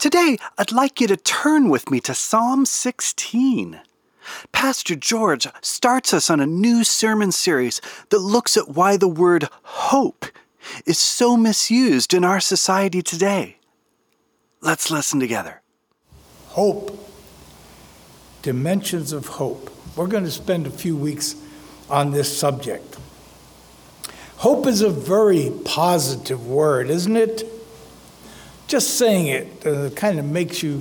[0.00, 3.82] Today, I'd like you to turn with me to Psalm 16.
[4.50, 9.46] Pastor George starts us on a new sermon series that looks at why the word
[9.62, 10.24] hope
[10.86, 13.58] is so misused in our society today.
[14.62, 15.60] Let's listen together.
[16.46, 16.98] Hope.
[18.40, 19.70] Dimensions of hope.
[19.96, 21.34] We're going to spend a few weeks
[21.90, 22.96] on this subject.
[24.38, 27.59] Hope is a very positive word, isn't it?
[28.70, 30.80] Just saying it uh, kind of makes you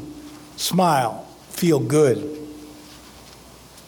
[0.57, 2.37] smile, feel good.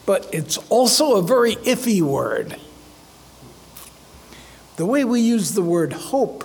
[0.06, 2.56] But it's also a very iffy word.
[4.74, 6.42] The way we use the word hope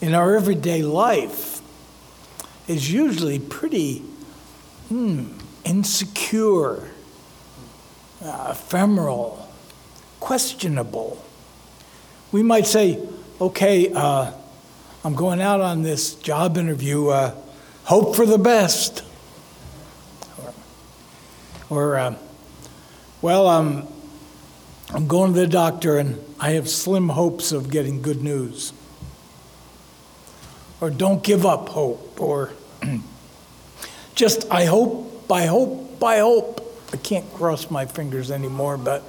[0.00, 1.60] in our everyday life
[2.66, 4.00] is usually pretty
[4.88, 5.26] hmm,
[5.64, 6.90] insecure,
[8.20, 9.48] uh, ephemeral,
[10.18, 11.24] questionable.
[12.32, 13.00] We might say,
[13.40, 14.32] okay, uh,
[15.08, 17.34] I'm going out on this job interview, uh,
[17.84, 19.02] hope for the best.
[20.36, 20.54] Or,
[21.70, 22.14] or uh,
[23.22, 23.88] well, um,
[24.90, 28.74] I'm going to the doctor and I have slim hopes of getting good news.
[30.78, 32.20] Or don't give up hope.
[32.20, 32.50] Or
[34.14, 36.60] just, I hope, I hope, I hope.
[36.92, 39.02] I can't cross my fingers anymore, but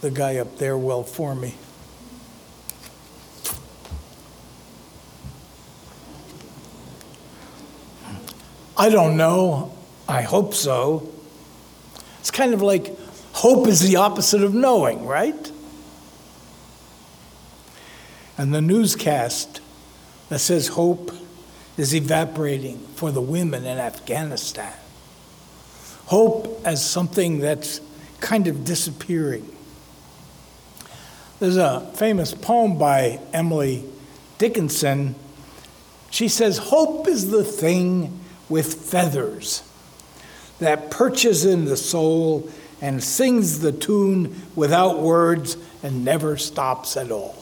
[0.00, 1.56] the guy up there will for me.
[8.78, 9.74] I don't know.
[10.08, 11.12] I hope so.
[12.20, 12.96] It's kind of like
[13.32, 15.52] hope is the opposite of knowing, right?
[18.38, 19.60] And the newscast
[20.28, 21.10] that says hope
[21.76, 24.72] is evaporating for the women in Afghanistan.
[26.06, 27.80] Hope as something that's
[28.20, 29.50] kind of disappearing.
[31.40, 33.84] There's a famous poem by Emily
[34.38, 35.14] Dickinson.
[36.10, 38.17] She says, Hope is the thing
[38.48, 39.62] with feathers
[40.58, 47.10] that perches in the soul and sings the tune without words and never stops at
[47.10, 47.36] all.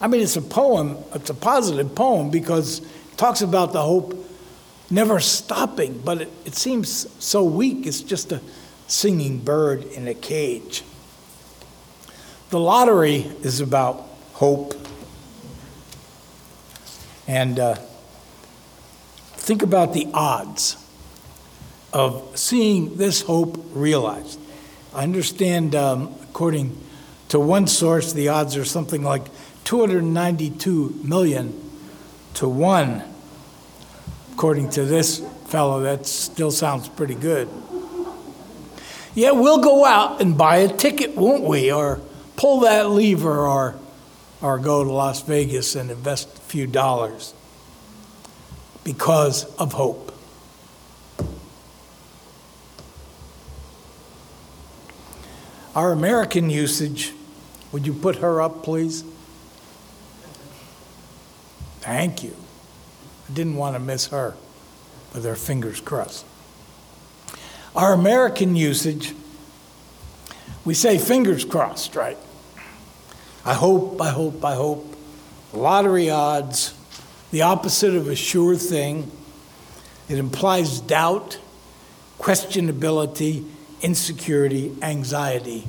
[0.00, 4.26] I mean, it's a poem, it's a positive poem because it talks about the hope
[4.90, 7.86] never stopping, but it, it seems so weak.
[7.86, 8.40] It's just a
[8.86, 10.84] singing bird in a cage.
[12.50, 14.74] The lottery is about hope.
[17.26, 17.76] And uh,
[19.46, 20.76] think about the odds
[21.92, 24.40] of seeing this hope realized.
[24.92, 26.76] I understand, um, according
[27.28, 29.22] to one source, the odds are something like
[29.62, 31.54] 292 million
[32.34, 33.04] to one.
[34.32, 37.48] According to this fellow, that still sounds pretty good.
[39.14, 41.70] Yeah, we'll go out and buy a ticket, won't we?
[41.70, 42.00] Or
[42.34, 43.76] pull that lever or,
[44.42, 47.32] or go to Las Vegas and invest a few dollars
[48.86, 50.14] because of hope.
[55.74, 57.12] Our American usage,
[57.72, 59.02] would you put her up, please?
[61.80, 62.36] Thank you.
[63.28, 64.36] I didn't want to miss her
[65.12, 66.24] with her fingers crossed.
[67.74, 69.14] Our American usage,
[70.64, 72.18] we say fingers crossed, right?
[73.44, 74.94] I hope, I hope, I hope.
[75.52, 76.72] Lottery odds,
[77.30, 79.10] the opposite of a sure thing.
[80.08, 81.38] It implies doubt,
[82.18, 83.48] questionability,
[83.82, 85.66] insecurity, anxiety.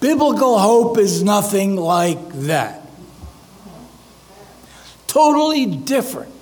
[0.00, 2.86] Biblical hope is nothing like that.
[5.06, 6.32] Totally different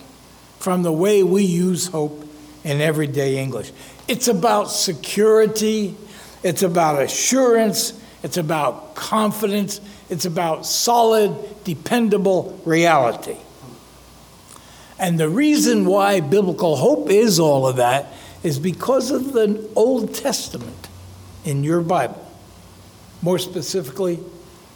[0.58, 2.24] from the way we use hope
[2.64, 3.72] in everyday English.
[4.06, 5.96] It's about security,
[6.42, 13.36] it's about assurance, it's about confidence, it's about solid, dependable reality.
[15.00, 18.12] And the reason why biblical hope is all of that
[18.42, 20.88] is because of the Old Testament
[21.42, 22.26] in your Bible.
[23.22, 24.20] More specifically,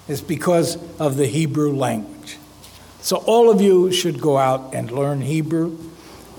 [0.09, 2.39] it's because of the Hebrew language.
[3.01, 5.79] So, all of you should go out and learn Hebrew.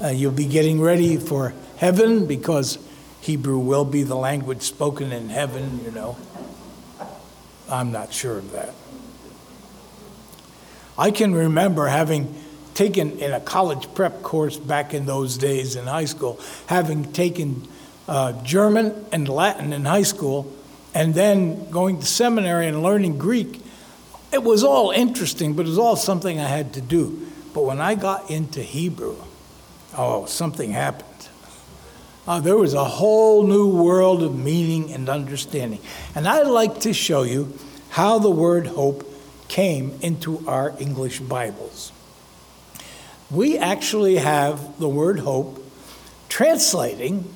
[0.03, 2.79] Uh, you'll be getting ready for heaven because
[3.21, 6.17] Hebrew will be the language spoken in heaven, you know.
[7.69, 8.73] I'm not sure of that.
[10.97, 12.33] I can remember having
[12.75, 17.67] taken in a college prep course back in those days in high school, having taken
[18.07, 20.53] uh, German and Latin in high school,
[20.93, 23.61] and then going to seminary and learning Greek.
[24.31, 27.27] It was all interesting, but it was all something I had to do.
[27.53, 29.15] But when I got into Hebrew,
[29.97, 31.09] oh, something happened.
[32.27, 35.79] Uh, there was a whole new world of meaning and understanding.
[36.15, 37.57] And I'd like to show you
[37.89, 39.09] how the word hope
[39.47, 41.91] came into our English Bibles.
[43.31, 45.63] We actually have the word hope
[46.29, 47.33] translating,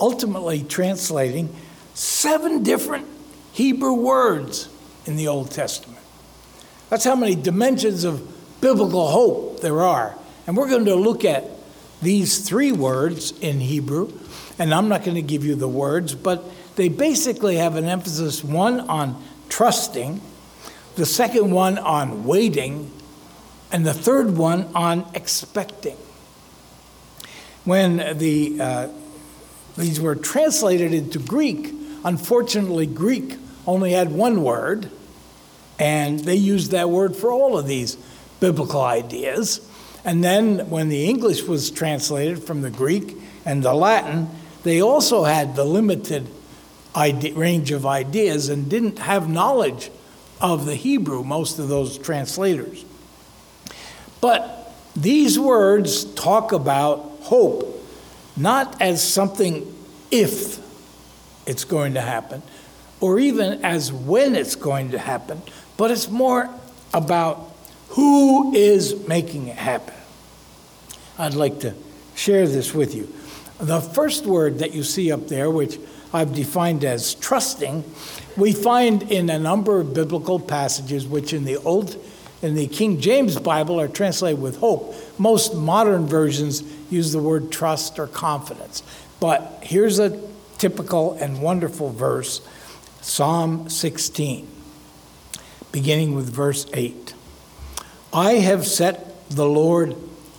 [0.00, 1.54] ultimately translating,
[1.94, 3.06] seven different
[3.52, 4.68] Hebrew words
[5.06, 6.00] in the Old Testament.
[6.90, 10.16] That's how many dimensions of biblical hope there are.
[10.46, 11.44] And we're going to look at
[12.02, 14.12] these three words in Hebrew,
[14.58, 16.44] and I'm not going to give you the words, but
[16.76, 20.20] they basically have an emphasis one on trusting,
[20.96, 22.90] the second one on waiting,
[23.74, 25.96] and the third one on expecting.
[27.64, 28.88] When the, uh,
[29.76, 31.74] these were translated into Greek,
[32.04, 33.36] unfortunately, Greek
[33.66, 34.90] only had one word,
[35.76, 37.96] and they used that word for all of these
[38.38, 39.68] biblical ideas.
[40.04, 44.30] And then when the English was translated from the Greek and the Latin,
[44.62, 46.28] they also had the limited
[46.94, 49.90] range of ideas and didn't have knowledge
[50.40, 52.84] of the Hebrew, most of those translators.
[54.24, 57.86] But these words talk about hope
[58.38, 59.70] not as something
[60.10, 60.58] if
[61.46, 62.42] it's going to happen,
[63.02, 65.42] or even as when it's going to happen,
[65.76, 66.48] but it's more
[66.94, 67.52] about
[67.90, 69.94] who is making it happen.
[71.18, 71.74] I'd like to
[72.14, 73.12] share this with you.
[73.58, 75.78] The first word that you see up there, which
[76.14, 77.84] I've defined as trusting,
[78.38, 82.02] we find in a number of biblical passages, which in the Old
[82.44, 84.94] in the King James Bible are translated with hope.
[85.18, 88.82] Most modern versions use the word trust or confidence.
[89.18, 90.20] But here's a
[90.58, 92.46] typical and wonderful verse
[93.00, 94.46] Psalm 16,
[95.72, 97.14] beginning with verse 8.
[98.12, 99.96] I have set the Lord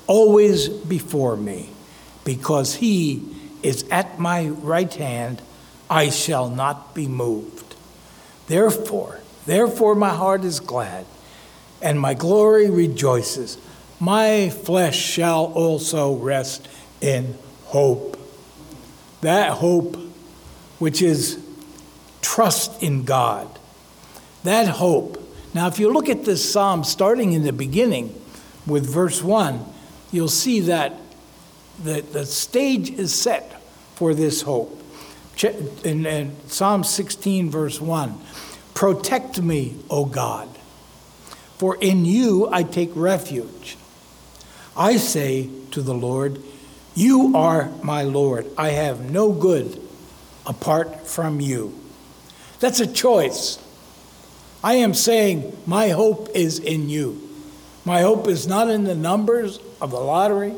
[0.08, 1.69] always before me,
[2.24, 3.24] because he
[3.63, 5.42] is at my right hand,
[5.90, 7.75] I shall not be moved.
[8.48, 11.06] Therefore, therefore my heart is glad,
[11.81, 13.57] and my glory rejoices.
[14.00, 16.68] My flesh shall also rest
[17.01, 18.19] in hope.
[19.22, 19.98] That hope,
[20.80, 21.44] which is
[22.22, 23.48] trust in God.
[24.44, 25.22] That hope.
[25.54, 28.13] Now, if you look at this psalm starting in the beginning
[28.68, 29.63] with verse 1,
[30.12, 30.94] you'll see that
[31.83, 33.62] the, the stage is set
[33.95, 34.81] for this hope.
[35.83, 38.19] In, in Psalm 16, verse 1
[38.74, 40.50] Protect me, O God,
[41.57, 43.78] for in you I take refuge.
[44.75, 46.42] I say to the Lord,
[46.94, 48.46] You are my Lord.
[48.57, 49.81] I have no good
[50.46, 51.74] apart from you.
[52.60, 53.60] That's a choice.
[54.63, 57.22] I am saying, My hope is in you.
[57.86, 60.56] My hope is not in the numbers of the lottery.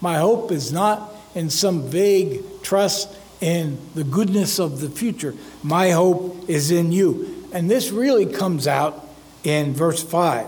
[0.00, 5.34] My hope is not in some vague trust in the goodness of the future.
[5.62, 7.46] My hope is in you.
[7.52, 9.09] And this really comes out
[9.44, 10.46] in verse 5.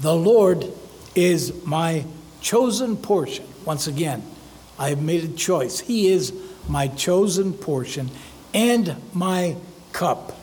[0.00, 0.66] The Lord
[1.14, 2.04] is my
[2.40, 3.46] chosen portion.
[3.64, 4.22] Once again,
[4.78, 5.80] I have made a choice.
[5.80, 6.32] He is
[6.68, 8.10] my chosen portion
[8.54, 9.56] and my
[9.92, 10.38] cup.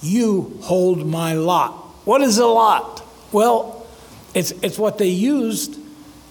[0.00, 1.72] You hold my lot.
[2.04, 3.04] What is a lot?
[3.30, 3.86] Well,
[4.34, 5.78] it's, it's what they used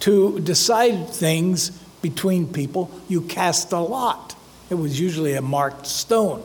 [0.00, 1.70] to decide things
[2.02, 2.90] between people.
[3.08, 4.34] You cast a lot.
[4.70, 6.42] It was usually a marked stone,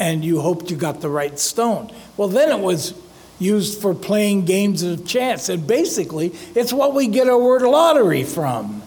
[0.00, 1.92] and you hoped you got the right stone.
[2.16, 2.94] Well, then it was
[3.38, 5.50] used for playing games of chance.
[5.50, 8.82] And basically, it's what we get our word lottery from.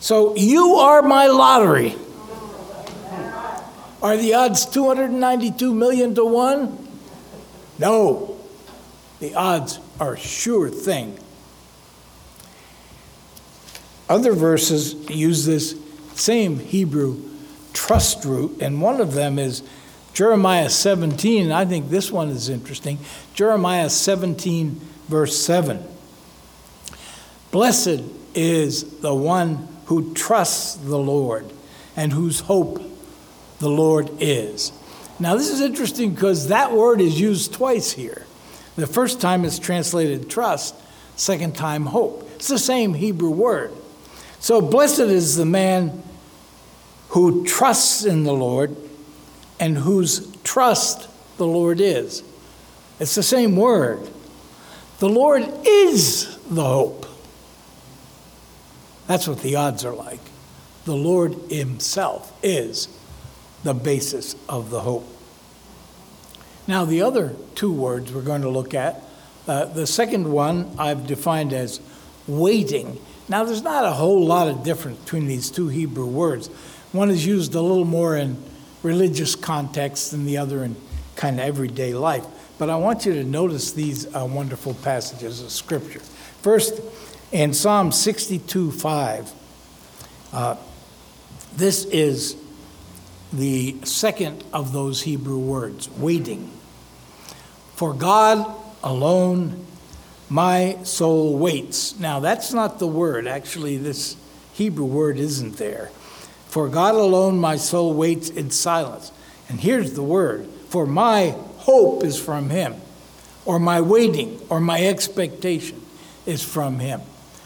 [0.00, 1.94] So you are my lottery.
[4.00, 6.88] Are the odds 292 million to 1?
[7.78, 8.38] No.
[9.20, 11.18] The odds are sure thing.
[14.08, 15.78] Other verses use this
[16.14, 17.27] same Hebrew
[17.72, 19.62] trust root, and one of them is
[20.18, 22.98] Jeremiah 17, I think this one is interesting.
[23.34, 25.86] Jeremiah 17, verse 7.
[27.52, 28.02] Blessed
[28.34, 31.46] is the one who trusts the Lord
[31.96, 32.82] and whose hope
[33.60, 34.72] the Lord is.
[35.20, 38.26] Now, this is interesting because that word is used twice here.
[38.76, 40.74] The first time it's translated trust,
[41.16, 42.28] second time hope.
[42.36, 43.72] It's the same Hebrew word.
[44.40, 46.02] So, blessed is the man
[47.10, 48.76] who trusts in the Lord
[49.58, 52.22] and whose trust the Lord is.
[53.00, 54.08] It's the same word.
[54.98, 57.06] The Lord is the hope.
[59.06, 60.20] That's what the odds are like.
[60.84, 62.88] The Lord Himself is
[63.62, 65.06] the basis of the hope.
[66.66, 69.02] Now, the other two words we're going to look at,
[69.46, 71.80] uh, the second one I've defined as
[72.26, 73.00] waiting.
[73.28, 76.50] Now, there's not a whole lot of difference between these two Hebrew words.
[76.92, 78.42] One is used a little more in
[78.82, 80.76] religious context than the other in
[81.16, 82.24] kind of everyday life.
[82.58, 86.00] But I want you to notice these uh, wonderful passages of Scripture.
[86.42, 86.80] First,
[87.30, 89.32] in Psalm 62 5,
[90.32, 90.56] uh,
[91.56, 92.36] this is
[93.32, 96.50] the second of those Hebrew words, waiting.
[97.74, 99.66] For God alone
[100.30, 101.98] my soul waits.
[101.98, 103.26] Now, that's not the word.
[103.26, 104.16] Actually, this
[104.52, 105.90] Hebrew word isn't there.
[106.48, 109.12] For God alone my soul waits in silence.
[109.48, 112.74] And here's the word for my hope is from Him,
[113.44, 115.80] or my waiting, or my expectation
[116.26, 117.00] is from Him.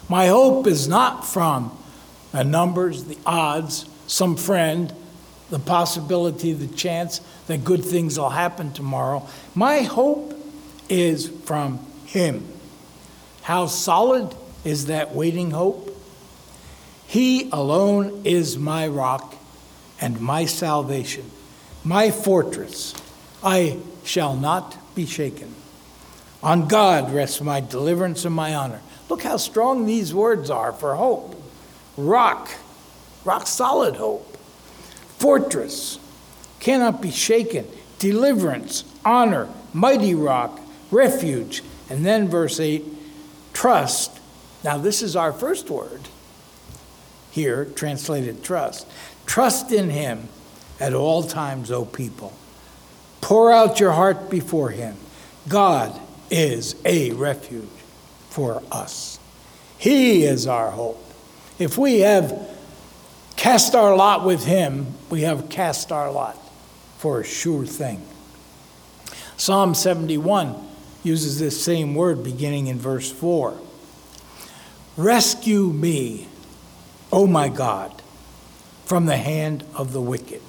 [0.09, 1.77] My hope is not from
[2.33, 4.93] the numbers, the odds, some friend,
[5.51, 9.27] the possibility, the chance that good things will happen tomorrow.
[9.55, 10.35] My hope
[10.89, 12.47] is from Him.
[13.43, 15.92] How solid is that waiting hope?
[17.13, 19.37] He alone is my rock
[20.01, 21.31] and my salvation,
[21.85, 22.95] my fortress.
[23.45, 25.55] I shall not be shaken.
[26.43, 28.81] On God rests my deliverance and my honor.
[29.11, 31.37] Look how strong these words are for hope.
[31.99, 32.49] Rock,
[33.27, 34.39] rock solid hope.
[35.19, 35.99] Fortress,
[36.61, 37.67] cannot be shaken.
[37.99, 40.59] Deliverance, honor, mighty rock,
[40.91, 41.63] refuge.
[41.91, 42.83] And then verse 8,
[43.53, 44.19] trust.
[44.65, 46.09] Now, this is our first word
[47.33, 48.87] here, translated trust.
[49.27, 50.29] Trust in him
[50.79, 52.33] at all times, O people.
[53.21, 54.97] Pour out your heart before him.
[55.49, 55.99] God
[56.31, 57.69] is a refuge
[58.29, 59.19] for us.
[59.79, 61.03] He is our hope.
[61.59, 62.49] If we have
[63.37, 66.37] cast our lot with him, we have cast our lot
[66.99, 68.03] for a sure thing.
[69.37, 70.55] Psalm 71
[71.03, 73.59] uses this same word beginning in verse 4.
[74.97, 76.29] Rescue me,
[77.13, 78.03] O my God,
[78.87, 80.41] from the hand of the wicked,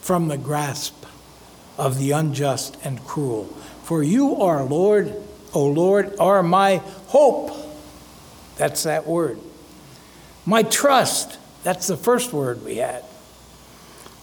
[0.00, 1.06] from the grasp
[1.78, 3.44] of the unjust and cruel.
[3.84, 5.14] For you are Lord,
[5.54, 6.78] O Lord, are my
[7.08, 7.52] hope.
[8.56, 9.38] That's that word.
[10.44, 13.04] My trust, that's the first word we had.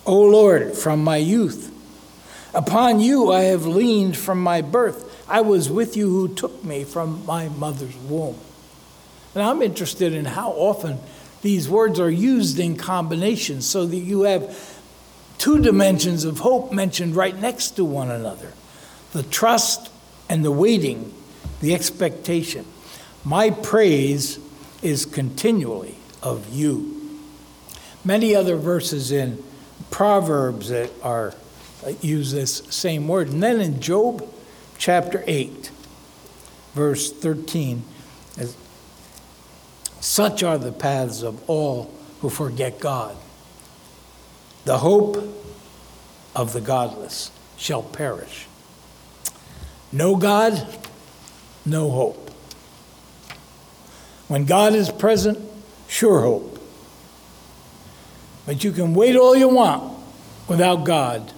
[0.06, 1.76] O Lord, from my youth.
[2.54, 5.06] Upon you I have leaned from my birth.
[5.30, 8.38] I was with you who took me from my mother's womb.
[9.36, 11.00] And I'm interested in how often
[11.42, 14.80] these words are used in combination so that you have
[15.38, 18.54] two dimensions of hope mentioned right next to one another
[19.12, 19.90] the trust
[20.30, 21.12] and the waiting,
[21.62, 22.64] the expectation.
[23.26, 24.38] My praise
[24.84, 27.20] is continually of you.
[28.06, 29.44] Many other verses in
[29.90, 31.34] Proverbs that are
[31.84, 33.30] uh, use this same word.
[33.30, 34.28] And then in Job
[34.78, 35.72] chapter 8,
[36.74, 37.84] verse 13,
[40.00, 43.16] such are the paths of all who forget God.
[44.66, 45.18] The hope
[46.36, 48.48] of the godless shall perish.
[49.92, 50.68] No God,
[51.66, 52.30] no hope.
[54.28, 55.40] When God is present,
[55.88, 56.60] sure hope.
[58.46, 59.98] But you can wait all you want
[60.48, 61.34] without God,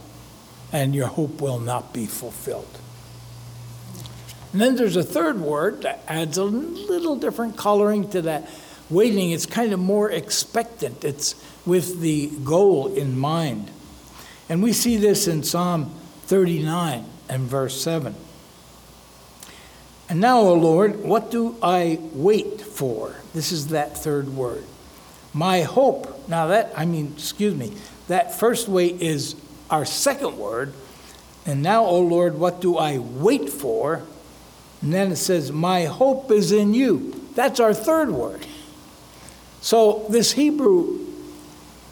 [0.72, 2.80] and your hope will not be fulfilled.
[4.52, 8.50] And then there's a third word that adds a little different coloring to that
[8.90, 9.32] waiting.
[9.32, 13.72] It's kind of more expectant, it's with the goal in mind.
[14.50, 15.94] And we see this in Psalm
[16.24, 18.16] 39 and verse 7.
[20.10, 23.16] And now, O Lord, what do I wait for?
[23.34, 24.66] This is that third word.
[25.34, 26.28] My hope.
[26.28, 27.72] Now, that, I mean, excuse me,
[28.10, 29.38] that first wait is
[29.70, 30.74] our second word.
[31.46, 34.04] And now, O Lord, what do I wait for?
[34.82, 37.14] And then it says, My hope is in you.
[37.36, 38.46] That's our third word.
[39.62, 41.00] So this Hebrew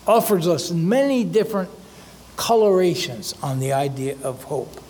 [0.08, 1.70] offers us many different
[2.36, 4.82] colorations on the idea of hope.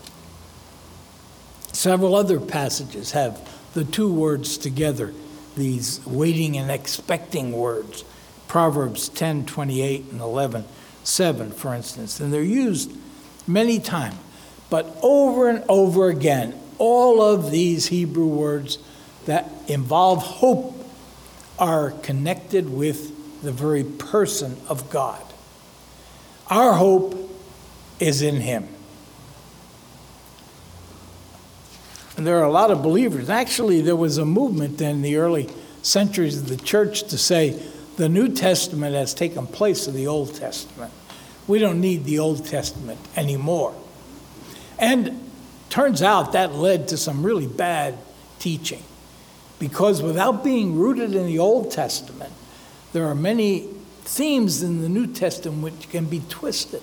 [1.74, 5.14] Several other passages have the two words together,
[5.56, 8.04] these waiting and expecting words.
[8.48, 10.66] Proverbs 10 28 and 11
[11.04, 12.20] 7, for instance.
[12.20, 12.92] And they're used
[13.48, 14.18] many times.
[14.70, 18.80] But over and over again, all of these Hebrew words
[19.26, 20.76] that involve hope
[21.60, 25.24] are connected with the very person of God.
[26.50, 27.16] Our hope
[28.00, 28.68] is in Him.
[32.18, 33.30] And there are a lot of believers.
[33.30, 35.50] Actually, there was a movement in the early
[35.82, 37.62] centuries of the church to say
[37.98, 40.92] the New Testament has taken place of the Old Testament.
[41.48, 43.74] We don't need the Old Testament anymore.
[44.78, 45.29] And
[45.70, 47.98] Turns out that led to some really bad
[48.40, 48.84] teaching
[49.60, 52.34] because without being rooted in the Old Testament,
[52.94, 53.68] there are many
[54.02, 56.82] themes in the New Testament which can be twisted.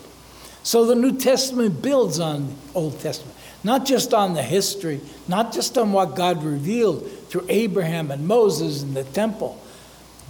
[0.63, 3.37] So the New Testament builds on the Old Testament.
[3.65, 8.83] not just on the history, not just on what God revealed through Abraham and Moses
[8.83, 9.61] and the temple,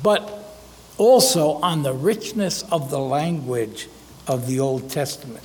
[0.02, 0.56] but
[0.96, 3.88] also on the richness of the language
[4.26, 5.44] of the Old Testament.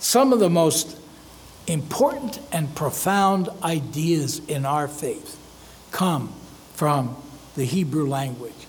[0.00, 0.97] Some of the most
[1.68, 5.38] important and profound ideas in our faith
[5.90, 6.32] come
[6.74, 7.16] from
[7.56, 8.66] the Hebrew language.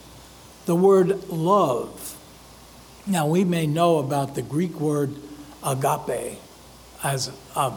[0.66, 2.18] The word love.
[3.08, 5.16] Now, we may know about the Greek word
[5.64, 6.38] agape
[7.04, 7.74] as a,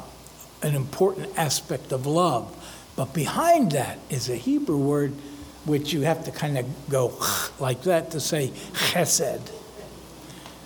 [0.62, 2.54] an important aspect of love,
[2.96, 5.12] but behind that is a Hebrew word
[5.64, 7.18] which you have to kind of go
[7.60, 9.50] like that to say chesed.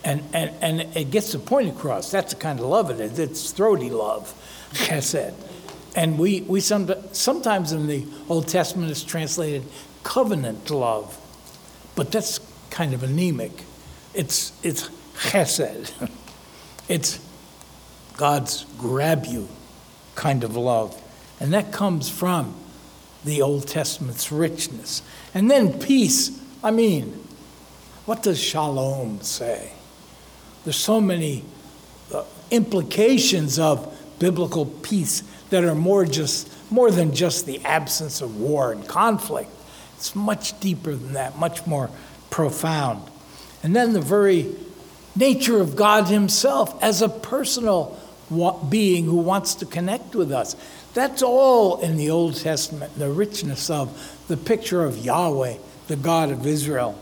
[0.06, 2.12] And, and, and it gets the point across.
[2.12, 3.18] That's the kind of love it is.
[3.18, 4.32] It's throaty love,
[4.72, 5.34] chesed.
[5.96, 9.64] And we, we some, sometimes in the Old Testament it's translated
[10.04, 11.18] covenant love,
[11.96, 12.38] but that's
[12.70, 13.64] kind of anemic.
[14.14, 15.92] It's, it's chesed.
[16.88, 17.18] It's
[18.16, 19.48] God's grab you
[20.14, 21.02] kind of love.
[21.40, 22.54] And that comes from
[23.24, 25.02] the Old Testament's richness.
[25.34, 26.40] And then peace.
[26.62, 27.24] I mean,
[28.04, 29.72] what does shalom say?
[30.66, 31.44] There's so many
[32.12, 38.36] uh, implications of biblical peace that are more just more than just the absence of
[38.40, 39.48] war and conflict.
[39.94, 41.88] It's much deeper than that, much more
[42.30, 43.08] profound.
[43.62, 44.56] And then the very
[45.14, 47.96] nature of God Himself as a personal
[48.68, 50.56] being who wants to connect with us.
[50.94, 56.32] That's all in the Old Testament, the richness of the picture of Yahweh, the God
[56.32, 56.98] of Israel,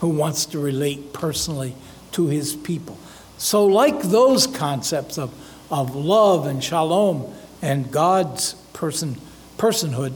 [0.00, 1.74] who wants to relate personally
[2.14, 2.98] to his people.
[3.38, 5.32] So, like those concepts of,
[5.70, 9.16] of love and shalom and God's person,
[9.58, 10.12] personhood,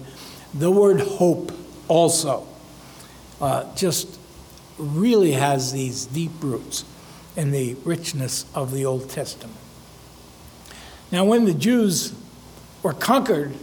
[0.55, 1.52] the word hope
[1.88, 2.47] also
[3.40, 4.19] uh, just
[4.78, 6.85] really has these deep roots
[7.37, 9.57] in the richness of the Old Testament.
[11.11, 12.14] Now, when the Jews
[12.83, 13.55] were conquered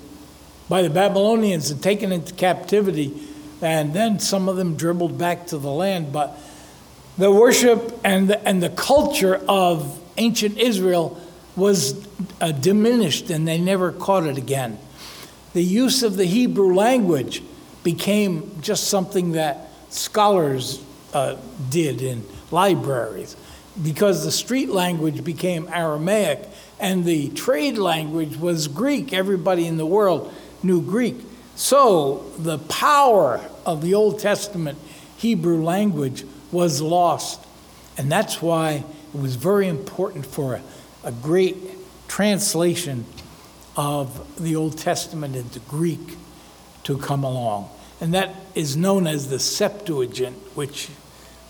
[0.68, 3.14] by the Babylonians and taken into captivity,
[3.62, 6.12] and then some of them dribbled back to the land.
[6.12, 6.38] But
[7.18, 11.22] the worship and the, and the culture of ancient Israel
[11.56, 12.06] was
[12.42, 14.78] uh, diminished and they never caught it again.
[15.54, 17.42] The use of the Hebrew language
[17.84, 21.38] became just something that scholars uh,
[21.70, 23.38] did in libraries
[23.82, 26.48] because the street language became Aramaic
[26.80, 29.14] and the trade language was Greek.
[29.14, 31.16] Everybody in the world knew Greek.
[31.56, 34.78] So the power of the Old Testament
[35.18, 37.46] Hebrew language was lost.
[37.98, 40.62] And that's why it was very important for a,
[41.04, 41.58] a great
[42.08, 43.06] translation
[43.78, 46.18] of the Old Testament into Greek
[46.84, 47.70] to come along.
[48.00, 50.90] And that is known as the Septuagint, which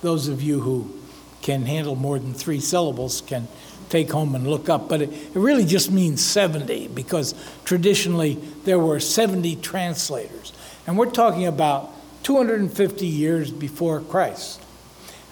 [0.01, 0.93] those of you who
[1.41, 3.47] can handle more than three syllables can
[3.89, 8.79] take home and look up, but it, it really just means 70 because traditionally there
[8.79, 10.53] were 70 translators.
[10.87, 11.91] And we're talking about
[12.23, 14.64] 250 years before Christ.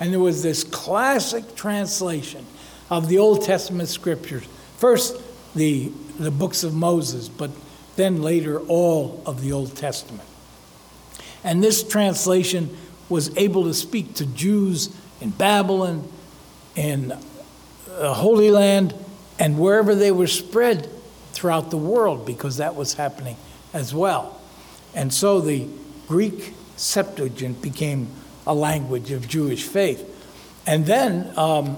[0.03, 2.45] And there was this classic translation
[2.89, 4.43] of the Old Testament scriptures.
[4.75, 5.15] First,
[5.55, 7.51] the, the books of Moses, but
[7.95, 10.27] then later, all of the Old Testament.
[11.41, 12.75] And this translation
[13.07, 16.05] was able to speak to Jews in Babylon,
[16.75, 17.17] in
[17.87, 18.93] the Holy Land,
[19.39, 20.89] and wherever they were spread
[21.31, 23.37] throughout the world, because that was happening
[23.71, 24.41] as well.
[24.93, 25.65] And so the
[26.09, 28.09] Greek Septuagint became
[28.45, 30.09] a language of Jewish faith.
[30.65, 31.77] And then um,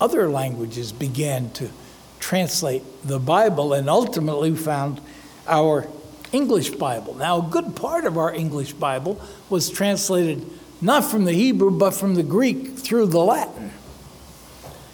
[0.00, 1.70] other languages began to
[2.18, 5.00] translate the Bible, and ultimately found
[5.46, 5.86] our
[6.32, 7.14] English Bible.
[7.14, 10.44] Now, a good part of our English Bible was translated
[10.80, 13.70] not from the Hebrew, but from the Greek through the Latin.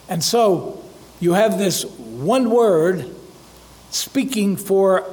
[0.08, 0.84] And so
[1.20, 3.08] you have this one word
[3.90, 5.04] speaking for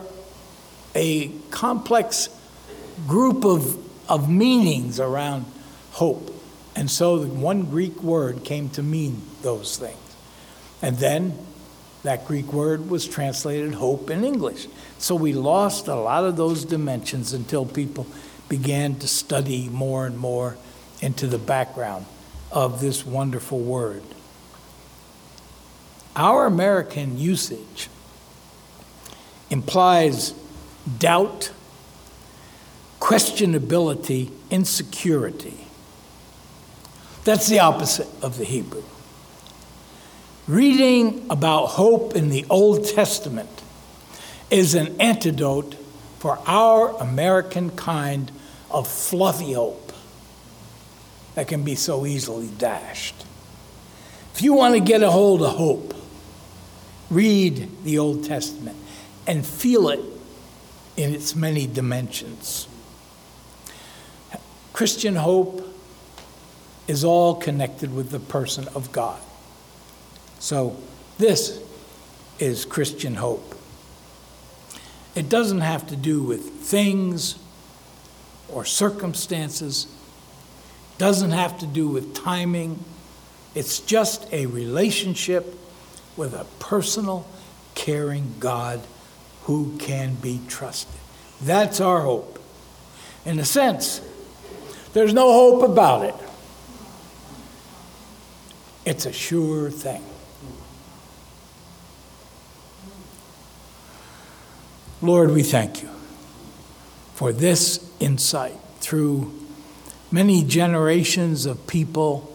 [0.93, 2.30] a complex
[3.08, 3.78] group of,
[4.10, 5.45] of meanings around
[6.00, 6.34] hope.
[6.78, 9.98] And so one Greek word came to mean those things.
[10.82, 11.38] And then
[12.04, 14.68] that Greek word was translated hope in English.
[14.98, 18.08] So we lost a lot of those dimensions until people
[18.48, 20.58] began to study more and more
[21.02, 22.06] into the background
[22.50, 24.04] of this wonderful word.
[26.16, 27.90] Our American usage
[29.50, 30.34] implies
[30.98, 31.52] doubt,
[33.02, 35.68] questionability, insecurity.
[37.30, 38.82] That's the opposite of the Hebrew.
[40.48, 43.62] Reading about hope in the Old Testament
[44.50, 45.76] is an antidote
[46.18, 48.32] for our American kind
[48.72, 49.94] of fluffy hope
[51.36, 53.28] that can be so easily dashed.
[54.34, 55.94] If you want to get a hold of hope,
[57.12, 58.78] read the Old Testament
[59.28, 60.00] and feel it
[60.98, 62.68] in its many dimensions.
[64.74, 65.76] Christian hope
[66.89, 69.21] is all connected with the person of God.
[70.39, 70.75] So,
[71.19, 71.62] this
[72.39, 73.54] is Christian hope.
[75.13, 77.38] It doesn't have to do with things
[78.52, 79.86] or circumstances,
[80.97, 82.84] doesn't have to do with timing.
[83.54, 85.56] It's just a relationship
[86.17, 87.28] with a personal,
[87.75, 88.82] caring God
[89.43, 90.99] who can be trusted.
[91.39, 92.39] That's our hope.
[93.25, 94.02] In a sense,
[94.93, 96.15] there's no hope about it.
[98.86, 100.04] It's a sure thing.
[105.02, 105.89] Lord, we thank you
[107.13, 109.34] for this insight through
[110.12, 112.34] many generations of people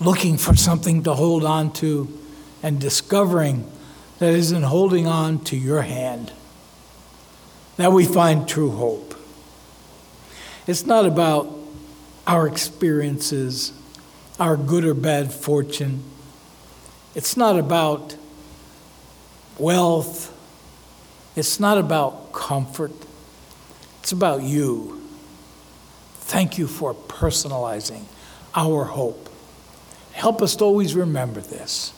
[0.00, 2.08] looking for something to hold on to
[2.62, 3.70] and discovering
[4.18, 6.32] that isn't holding on to your hand
[7.76, 9.14] that we find true hope.
[10.66, 11.48] It's not about
[12.26, 13.72] our experiences,
[14.38, 16.02] our good or bad fortune.
[17.14, 18.16] It's not about
[19.58, 20.32] wealth.
[21.36, 22.92] It's not about comfort.
[24.00, 25.00] It's about you.
[26.14, 28.04] Thank you for personalizing
[28.54, 29.28] our hope.
[30.12, 31.92] Help us to always remember this.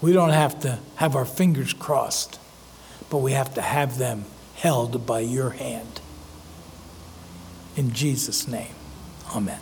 [0.00, 2.38] We don't have to have our fingers crossed,
[3.10, 6.00] but we have to have them held by your hand.
[7.76, 8.74] In Jesus' name,
[9.34, 9.60] amen.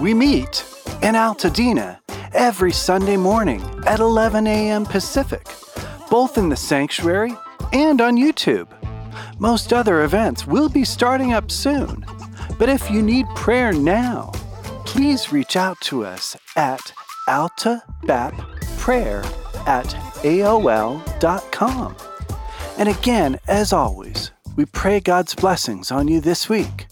[0.00, 0.64] We meet
[1.02, 1.98] in Altadena
[2.32, 4.86] every Sunday morning at 11 a.m.
[4.86, 5.46] Pacific,
[6.08, 7.36] both in the sanctuary
[7.74, 8.66] and on YouTube.
[9.38, 12.06] Most other events will be starting up soon,
[12.58, 14.30] but if you need prayer now,
[14.86, 16.80] please reach out to us at
[17.28, 19.22] altabapprayer
[19.66, 19.84] at
[20.24, 21.96] aol.com.
[22.78, 26.86] And again, as always, we pray God's blessings on you this week.